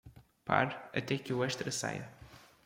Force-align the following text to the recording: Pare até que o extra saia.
Pare 0.47 0.75
até 0.99 1.15
que 1.15 1.31
o 1.31 1.43
extra 1.45 1.71
saia. 1.71 2.09